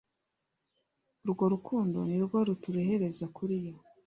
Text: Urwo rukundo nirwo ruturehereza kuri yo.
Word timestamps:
Urwo 1.23 1.43
rukundo 1.53 1.97
nirwo 2.09 2.37
ruturehereza 2.47 3.25
kuri 3.35 3.55
yo. 3.65 3.75